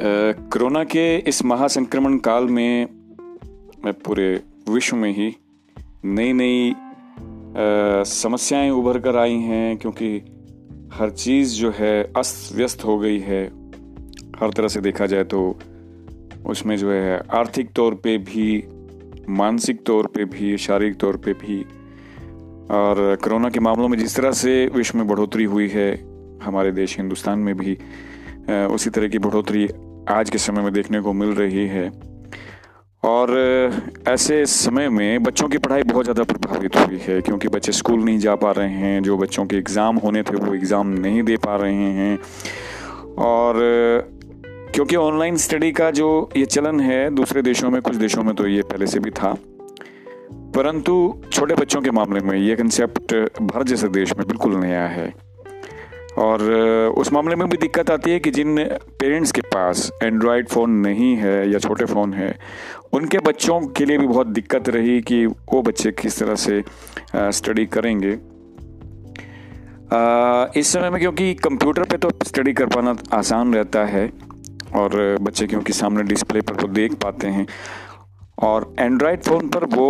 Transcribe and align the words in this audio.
Corona 0.00 0.84
के 0.84 1.16
इस 1.18 1.44
महासंक्रमण 1.44 2.18
काल 2.18 2.44
में 2.44 2.86
पूरे 3.86 4.40
विश्व 4.68 4.96
में 4.96 5.10
ही 5.12 5.36
नई 6.04 6.32
नई 6.32 6.74
समस्याएँ 8.06 8.70
उभर 8.70 8.98
कर 8.98 9.16
आई 9.16 9.34
हैं 9.34 9.76
क्योंकि 9.76 10.18
हर 10.94 11.10
चीज़ 11.10 11.54
जो 11.54 11.72
है 11.76 12.12
अस्त 12.16 12.56
व्यस्त 12.56 12.84
हो 12.84 12.98
गई 12.98 13.18
है। 13.18 13.46
हर 14.40 14.50
तरह 14.50 14.68
से 14.68 14.80
देखा 14.80 15.06
जाए 15.06 15.24
तो 15.24 15.58
उसमें 16.46 16.76
जो 16.76 16.90
है 16.90 17.18
आर्थिक 17.34 17.72
तौर 17.72 17.94
पे 17.94 18.18
भी, 18.18 18.64
मानसिक 19.28 19.84
तौर 19.86 20.06
पे 20.06 20.24
भी, 20.24 20.56
शारीरिक 20.58 20.96
तौर 20.96 21.16
पे 21.16 21.32
भी 21.32 21.62
और 22.70 23.18
कोरोना 23.24 23.50
के 23.50 23.60
मामलों 23.60 23.88
में 23.88 23.98
जिस 23.98 24.16
तरह 24.16 24.32
से 24.32 24.66
विश्व 24.66 24.98
में 24.98 25.06
बढ़ोतरी 25.08 25.44
हुई 25.44 25.68
है, 25.68 25.92
हमारे 26.42 26.72
देश 26.72 26.96
हिंदुस्तान 26.96 27.38
में 27.38 27.56
भी 27.56 27.78
उसी 28.66 28.90
तरह 28.90 29.08
की 29.08 29.18
बढ़ोतरी 29.18 29.68
आज 30.08 30.30
के 30.30 30.38
समय 30.38 30.62
में 30.62 30.72
देखने 30.72 31.00
को 31.00 31.12
मिल 31.12 31.28
रही 31.28 31.66
है। 31.66 31.88
और 33.02 33.30
ऐसे 34.08 34.44
समय 34.46 34.88
में 34.88 35.22
बच्चों 35.22 35.48
की 35.48 35.58
पढ़ाई 35.58 35.82
बहुत 35.82 36.04
ज़्यादा 36.04 36.22
प्रभावित 36.24 36.76
हुई 36.76 36.98
है, 36.98 37.20
क्योंकि 37.20 37.48
बच्चे 37.48 37.72
स्कूल 37.72 38.04
नहीं 38.04 38.18
जा 38.18 38.34
पा 38.34 38.50
रहे 38.50 38.68
हैं, 38.68 39.02
जो 39.02 39.16
बच्चों 39.16 39.44
के 39.46 39.56
एग्ज़ाम 39.56 39.96
होने 39.96 40.22
थे 40.22 40.36
वो 40.36 40.54
एग्ज़ाम 40.54 40.88
नहीं 40.88 41.22
दे 41.22 41.36
पा 41.36 41.56
रहे 41.56 41.90
हैं। 41.92 42.18
और, 43.18 43.54
क्योंकि 44.74 44.96
ऑनलाइन 44.96 45.36
स्टडी 45.36 45.72
का 45.72 45.90
जो 45.90 46.08
ये 46.36 46.44
चलन 46.46 46.80
है, 46.80 47.10
दूसरे 47.10 47.42
देशों 47.42 47.70
में, 47.70 47.80
कुछ 47.82 47.96
देशों 47.96 48.22
में 48.22 48.34
तो 48.34 48.46
ये 48.46 48.62
पहले 48.62 48.86
से 48.86 49.00
भी 49.00 49.10
था। 49.10 49.36
परंतु 50.54 51.22
छोटे 51.32 51.54
बच्चों 51.54 51.82
के 51.82 51.90
मामले 51.90 52.20
में 52.20 52.36
ये 52.38 52.56
कंसेप्ट 52.56 53.14
भारत 53.42 53.66
जैसे 53.66 53.88
देश 53.88 54.16
में 54.18 54.26
बिल्कुल 54.28 54.56
नया 54.56 54.86
है। 54.86 55.12
और 56.18 56.42
उस 56.98 57.12
मामले 57.12 57.34
में 57.36 57.48
भी 57.48 57.56
दिक्कत 57.56 57.90
आती 57.90 58.10
है 58.10 58.20
कि 58.20 58.30
जिन 58.30 58.56
पेरेंट्स 59.00 59.32
के 59.32 59.40
पास 59.40 59.90
एंड्रॉयड 60.02 60.48
फ़ोन 60.48 60.70
नहीं 60.80 61.14
है 61.16 61.50
या 61.50 61.58
छोटे 61.58 61.84
फ़ोन 61.84 62.14
है, 62.14 62.34
उनके 62.92 63.18
बच्चों 63.18 63.60
के 63.68 63.84
लिए 63.84 63.98
भी 63.98 64.06
बहुत 64.06 64.26
दिक्कत 64.26 64.68
रही 64.68 65.00
कि 65.00 65.24
वो 65.26 65.62
बच्चे 65.62 65.92
किस 65.92 66.18
तरह 66.18 66.34
से 66.34 66.62
स्टडी 67.16 67.66
करेंगे। 67.66 68.18
इस 70.60 70.68
समय 70.68 70.90
में 70.90 71.00
क्योंकि 71.00 71.34
कंप्यूटर 71.34 71.82
पे 71.82 71.96
तो 71.96 72.10
स्टडी 72.26 72.52
कर 72.52 72.66
पाना 72.66 72.96
आसान 73.12 73.54
रहता 73.54 73.84
है 73.86 74.06
और 74.76 75.16
बच्चे 75.20 75.46
क्योंकि 75.46 75.72
सामने 75.72 76.02
डिस्प्ले 76.02 76.40
पर 76.40 76.56
तो 76.56 76.68
देख 76.68 76.94
पाते 76.94 77.26
हैं 77.26 77.46
और 78.42 78.74
एंड्रॉयड 78.78 79.22
फ़ोन 79.22 79.48
पर 79.48 79.64
वो 79.64 79.88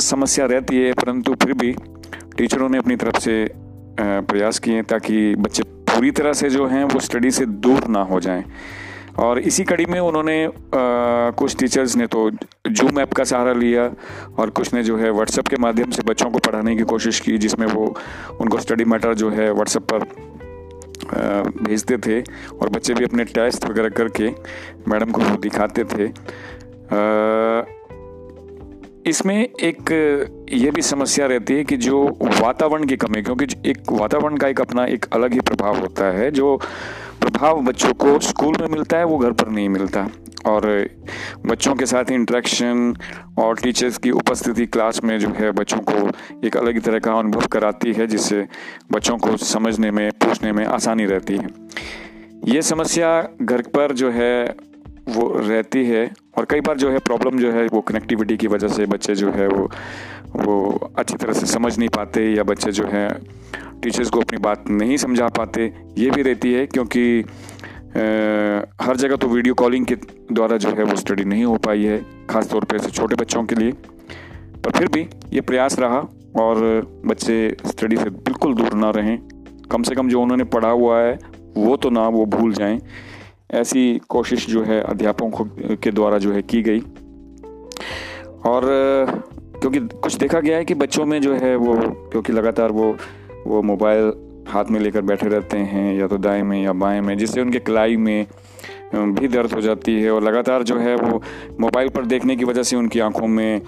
समस्या 0.00 0.46
रहती 0.46 0.76
है, 0.76 0.92
परंतु 0.92 1.34
फिर 1.34 1.52
भी 1.52 1.74
टीचरों 2.38 2.68
ने 2.68 2.78
अपनी 2.78 2.96
तरफ़ 2.96 3.18
से 3.18 3.44
प्रयास 4.00 4.58
किए 4.58 4.82
ताकि 4.82 5.34
बच्चे 5.34 5.62
पूरी 5.62 6.10
तरह 6.10 6.32
से 6.32 6.50
जो 6.50 6.66
हैं 6.66 6.84
वो 6.84 7.00
स्टडी 7.00 7.30
से 7.30 7.46
दूर 7.46 7.86
ना 7.86 8.02
हो 8.02 8.20
जाएँ। 8.20 8.44
और 9.18 9.38
इसी 9.38 9.64
कड़ी 9.64 9.84
में 9.86 10.00
उन्होंने 10.00 10.44
आ, 10.46 10.50
कुछ 11.30 11.56
टीचर्स 11.56 11.96
ने 11.96 12.06
तो 12.06 12.30
जूम 12.68 13.00
ऐप 13.00 13.12
का 13.12 13.24
सहारा 13.24 13.52
लिया 13.52 13.90
और 14.38 14.50
कुछ 14.50 14.74
ने 14.74 14.82
जो 14.82 14.96
है 14.96 15.10
व्हाट्सएप 15.10 15.48
के 15.48 15.56
माध्यम 15.56 15.90
से 15.90 16.02
बच्चों 16.02 16.30
को 16.30 16.38
पढ़ाने 16.38 16.76
की 16.76 16.82
कोशिश 16.82 17.20
की 17.20 17.38
जिसमें 17.38 17.66
वो 17.66 17.96
उनको 18.40 18.58
स्टडी 18.58 18.84
मैटर 18.84 19.14
जो 19.14 19.30
है 19.30 19.52
व्हाट्सएप 19.52 19.82
पर 19.82 19.98
भेजते 21.62 21.98
थे 21.98 22.20
और 22.62 22.68
बच्चे 22.68 22.94
भी 22.94 23.04
अपने 23.04 23.24
टेस्ट 23.24 23.64
वगैरह 23.64 23.88
करके 23.88 24.28
मैडम 24.88 25.10
को 25.10 25.20
दिखाते 25.22 25.84
थे। 25.84 26.06
आ, 26.06 27.64
इसमें 29.06 29.48
एक, 29.62 29.90
ये 30.52 30.70
भी 30.70 30.82
समस्या 30.82 31.26
रहती 31.26 31.54
है 31.54 31.64
कि 31.64 31.76
जो 31.76 32.18
वातावरण 32.22 32.84
की 32.84 32.96
कमी, 32.96 33.22
क्योंकि 33.22 33.70
एक 33.70 33.78
वातावरण 33.92 34.36
का 34.36 34.48
एक 34.48 34.60
अपना 34.60 34.84
एक 34.84 35.06
अलग 35.12 35.32
ही 35.32 35.40
प्रभाव 35.40 35.78
होता 35.78 36.04
है। 36.04 36.30
जो 36.30 36.60
प्रभाव 37.20 37.60
बच्चों 37.60 37.92
को 37.92 38.18
स्कूल 38.20 38.56
में 38.60 38.68
मिलता 38.68 38.96
है, 38.96 39.04
वो 39.04 39.18
घर 39.18 39.32
पर 39.32 39.48
नहीं 39.48 39.68
मिलता। 39.68 40.08
और 40.46 40.90
बच्चों 41.46 41.74
के 41.74 41.86
साथ 41.86 42.10
इंट्रैक्शन 42.10 42.96
और 43.38 43.56
टीचर्स 43.56 43.98
की 43.98 44.10
उपस्थिति 44.10 44.66
क्लास 44.66 45.04
में 45.04 45.18
जो 45.18 45.28
है, 45.28 45.50
बच्चों 45.50 45.78
को 45.78 46.10
एक 46.46 46.56
अलग 46.56 46.74
ही 46.74 46.80
तरह 46.80 46.98
का 46.98 47.12
अनुभव 47.12 47.40
कराती 47.40 47.92
है, 47.92 48.06
जिससे 48.06 48.46
बच्चों 48.92 49.18
को 49.18 49.36
समझने 49.36 49.90
में, 49.90 50.10
पूछने 50.12 50.52
में 50.52 50.66
आसानी 50.66 51.04
रहती 51.04 51.36
है। 51.36 51.46
ये 52.44 52.62
समस्या 52.62 53.28
घर 53.42 53.60
पर 53.60 53.92
जो 53.92 54.10
है 54.10 54.54
वो 55.08 55.28
रहती 55.38 55.84
है 55.84 56.10
और 56.38 56.46
कई 56.50 56.60
बार 56.60 56.76
जो 56.76 56.90
है 56.90 56.98
प्रॉब्लम 56.98 57.38
जो 57.38 57.50
है 57.52 57.66
वो 57.66 57.80
कनेक्टिविटी 57.80 58.36
की 58.36 58.46
वजह 58.46 58.68
से 58.68 58.86
बच्चे 58.86 59.14
जो 59.14 59.30
है 59.32 59.46
वो 59.48 59.68
वो 60.36 60.90
अच्छी 60.98 61.16
तरह 61.16 61.32
से 61.32 61.46
समझ 61.46 61.76
नहीं 61.78 61.88
पाते 61.88 62.24
या 62.34 62.42
बच्चे 62.42 62.72
जो 62.72 62.86
है 62.86 63.08
टीचर्स 63.82 64.10
को 64.10 64.20
अपनी 64.20 64.38
बात 64.38 64.68
नहीं 64.70 64.96
समझा 64.96 65.28
पाते। 65.28 65.72
ये 65.98 66.10
भी 66.10 66.22
रहती 66.22 66.52
है 66.52 66.66
क्योंकि 66.66 67.24
हर 68.82 68.96
जगह 68.96 69.16
तो 69.16 69.28
वीडियो 69.28 69.54
कॉलिंग 69.54 69.86
के 69.86 69.94
द्वारा 70.32 70.56
जो 70.56 70.70
है 70.70 70.84
वो 70.84 70.96
स्टडी 70.96 71.24
नहीं 71.24 71.44
हो 71.44 71.56
पाई 71.58 71.84
है 71.84 71.98
ख़ास 72.30 72.50
तौर 72.50 72.64
पे 72.64 72.78
छोटे 72.80 73.16
बच्चों 73.16 73.44
के 73.44 73.54
लिए। 73.54 73.72
पर 73.72 74.70
फिर 74.70 74.88
भी 74.88 75.06
ये 75.32 75.40
प्रयास 75.42 75.78
रहा 75.78 75.98
और 76.40 76.60
बच्चे 77.06 77.56
स्टडी 77.66 77.96
से 77.96 78.10
बिल्कुल 78.10 78.54
दूर 78.54 78.74
ना 78.74 78.90
रहें। 78.90 79.18
कम 79.70 79.82
से 79.82 79.94
कम 79.94 80.08
जो 80.08 80.22
उन्होंने 80.22 80.44
पढ़ा 80.46 80.68
हुआ 80.70 81.00
है, 81.00 81.18
वो 81.56 81.76
तो 81.76 81.90
ना 81.90 82.08
वो 82.08 82.24
भूल 82.26 82.52
जाएँ। 82.52 82.80
ऐसी 83.50 84.00
कोशिश 84.08 84.46
जो 84.46 84.62
है 84.62 84.80
अध्यापकों 84.80 85.76
के 85.76 85.90
द्वारा 85.90 86.18
जो 86.18 86.32
है 86.32 86.42
की 86.42 86.62
गई। 86.62 86.80
और 88.46 88.62
क्योंकि 89.60 89.80
कुछ 89.80 90.14
देखा 90.14 90.40
गया 90.40 90.56
है 90.56 90.64
कि 90.64 90.74
बच्चों 90.74 91.04
में 91.06 91.20
जो 91.22 91.34
है 91.34 91.54
वो, 91.56 91.74
क्योंकि 92.10 92.32
लगातार 92.32 92.72
वो 92.72 92.96
वो 93.46 93.62
मोबाइल 93.62 94.12
हाथ 94.48 94.64
में 94.70 94.78
लेकर 94.80 95.02
बैठे 95.02 95.28
रहते 95.28 95.58
हैं, 95.58 95.94
या 95.98 96.06
तो 96.06 96.16
दाएँ 96.18 96.42
में 96.42 96.62
या 96.62 96.72
बाएँ 96.72 97.00
में, 97.00 97.16
जिससे 97.18 97.40
उनके 97.40 97.58
कलाई 97.58 97.96
में 97.96 98.26
भी 98.94 99.28
दर्द 99.28 99.52
हो 99.52 99.60
जाती 99.60 99.94
है। 100.02 100.10
और 100.10 100.22
लगातार 100.22 100.62
जो 100.62 100.78
है 100.78 100.94
वो 100.96 101.22
मोबाइल 101.60 101.88
पर 101.88 102.04
देखने 102.04 102.36
की 102.36 102.44
वजह 102.44 102.62
से 102.62 102.76
उनकी 102.76 103.00
आँखों 103.00 103.26
में 103.26 103.60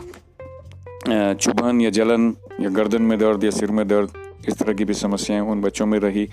चुभन 1.09 1.81
या 1.81 1.91
जलन 1.91 2.35
या 2.61 2.69
गर्दन 2.71 3.03
में 3.03 3.19
दर्द 3.19 3.45
या 3.45 3.51
सिर 3.51 3.71
में 3.71 3.87
दर्द, 3.89 4.11
इस 4.49 4.59
तरह 4.59 4.73
की 4.73 4.85
भी 4.85 4.95
समस्याएँ 4.95 5.41
उन 5.43 5.61
बच्चों 5.61 5.87
में 5.87 5.99
रही। 5.99 6.29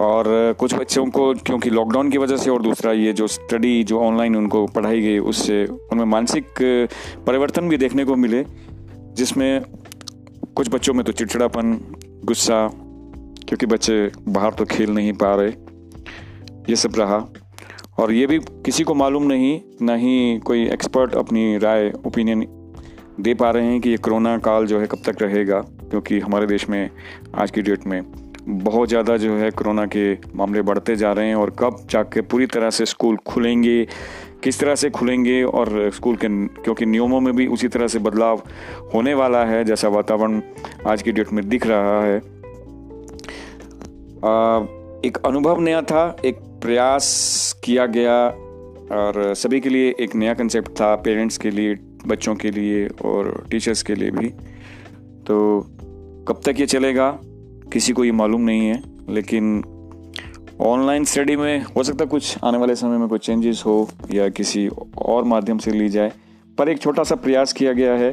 और 0.00 0.54
कुछ 0.58 0.74
बच्चों 0.74 1.04
को 1.06 1.32
क्योंकि 1.36 1.70
लॉकडाउन 1.70 2.10
की 2.10 2.18
वजह 2.18 2.36
से 2.36 2.50
और 2.50 2.62
दूसरा 2.62 2.92
ये 2.92 3.12
जो 3.12 3.26
स्टडी 3.26 3.82
जो 3.84 4.00
ऑनलाइन 4.00 4.36
उनको 4.36 4.66
पढ़ाई 4.66 5.00
गई, 5.00 5.18
उससे 5.20 5.64
उनमें 5.66 6.04
मानसिक 6.04 6.46
परिवर्तन 7.26 7.68
भी 7.68 7.76
देखने 7.76 8.04
को 8.04 8.16
मिले, 8.16 8.44
जिसमें 9.14 9.60
कुछ 10.56 10.68
बच्चों 10.68 10.94
में 10.94 11.04
तो 11.04 11.12
चिड़चिड़ापन, 11.12 11.72
गुस्सा, 12.24 12.66
क्योंकि 13.48 13.66
बच्चे 13.66 14.10
बाहर 14.28 14.52
तो 14.52 14.64
खेल 14.64 14.90
नहीं 14.90 15.12
पा 15.12 15.34
रहे, 15.34 15.50
ये 16.70 16.76
सब 16.76 16.96
रहा। 16.96 17.24
और 17.98 18.12
ये 18.12 18.26
भी 18.26 18.38
किसी 18.64 18.84
को 18.84 18.94
मालूम 18.94 19.26
नहीं, 19.26 19.60
ना 19.82 19.94
ही 19.96 20.38
कोई 20.38 20.66
एक्सपर्ट 20.68 21.14
अपनी 21.16 21.58
राय 21.58 21.92
ओपिनियन 22.06 22.46
दे 23.20 23.34
पा 23.34 23.50
रहे 23.50 23.66
हैं 23.66 23.80
कि 23.80 23.90
ये 23.90 23.96
कोरोना 23.98 24.36
काल 24.38 24.66
जो 24.66 24.80
है 24.80 24.86
कब 24.86 25.02
तक 25.06 25.22
रहेगा, 25.22 25.60
क्योंकि 25.60 26.18
हमारे 26.20 26.46
देश 26.46 26.68
में 26.70 26.90
आज 27.34 27.50
की 27.50 27.62
डेट 27.62 27.86
में 27.86 28.02
बहुत 28.58 28.88
ज़्यादा 28.88 29.16
जो 29.16 29.36
है 29.36 29.50
कोरोना 29.50 29.86
के 29.86 30.14
मामले 30.14 30.62
बढ़ते 30.62 30.96
जा 30.96 31.12
रहे 31.12 31.28
हैं 31.28 31.34
और 31.34 31.50
कब 31.58 31.86
जाके 31.90 32.20
पूरी 32.20 32.46
तरह 32.46 32.70
से 32.70 32.86
स्कूल 32.86 33.16
खुलेंगे 33.16 33.84
किस 34.42 34.60
तरह 34.60 34.74
से 34.74 34.90
खुलेंगे 34.90 35.42
और 35.42 35.90
स्कूल 35.94 36.16
के 36.16 36.28
क्योंकि 36.46 36.86
नियमों 36.86 37.20
में 37.20 37.36
भी 37.36 37.46
उसी 37.46 37.68
तरह 37.68 37.86
से 37.86 37.98
बदलाव 37.98 38.42
होने 38.94 39.14
वाला 39.14 39.44
है 39.44 39.64
जैसा 39.64 39.88
वातावरण 39.88 40.40
आज 40.86 41.02
की 41.02 41.12
डेट 41.12 41.32
में 41.32 41.48
दिख 41.48 41.66
रहा 41.66 42.02
है। 42.04 42.18
आ, 44.24 44.64
एक 45.04 45.18
अनुभव 45.26 45.60
नया 45.60 45.82
था 45.82 46.16
एक 46.24 46.38
प्रयास 46.62 47.06
किया 47.64 47.86
गया 47.86 48.26
और 48.96 49.34
सभी 49.34 49.60
के 49.60 49.68
लिए 49.68 49.94
एक 50.00 50.14
नया 50.14 50.34
कंसेप्ट 50.34 50.68
था 50.70 50.94
पेरेंट्स 50.96 51.38
के 51.38 51.50
लिए 51.50 51.74
बच्चों 52.06 52.34
के 52.34 52.50
लिए 52.50 52.88
और 53.04 53.46
टीचर्स 53.50 53.82
के 53.82 53.94
लिए 53.94 54.10
भी। 54.10 54.28
तो 55.26 55.60
कब 56.28 56.40
तक 56.46 56.60
ये 56.60 56.66
चलेगा? 56.66 57.18
किसी 57.72 57.92
को 57.92 58.04
ये 58.04 58.12
मालूम 58.12 58.40
नहीं 58.40 58.66
है, 58.68 58.82
लेकिन 59.08 59.62
ऑनलाइन 60.60 61.04
स्टडी 61.04 61.36
में 61.36 61.64
हो 61.76 61.82
सकता 61.82 62.04
है 62.04 62.08
कुछ 62.10 62.38
आने 62.44 62.58
वाले 62.58 62.74
समय 62.76 62.98
में 62.98 63.08
कुछ 63.08 63.26
चेंजेस 63.26 63.62
हो 63.66 63.88
या 64.12 64.28
किसी 64.28 64.68
और 64.98 65.24
माध्यम 65.24 65.58
से 65.58 65.70
ली 65.70 65.88
जाए, 65.88 66.12
पर 66.58 66.68
एक 66.68 66.80
छोटा 66.80 67.02
सा 67.02 67.14
प्रयास 67.14 67.52
किया 67.52 67.72
गया 67.72 67.94
है। 67.94 68.10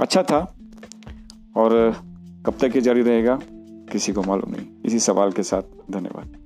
अच्छा 0.00 0.22
था, 0.22 0.38
और 1.56 1.96
कब 2.46 2.58
तक 2.60 2.76
ये 2.76 2.80
जारी 2.80 3.02
रहेगा, 3.02 3.38
किसी 3.92 4.12
को 4.12 4.22
मालूम 4.22 4.50
नहीं। 4.50 4.66
इसी 4.84 4.98
सवाल 4.98 5.32
के 5.32 5.42
साथ, 5.42 5.62
धन्यवाद। 5.90 6.36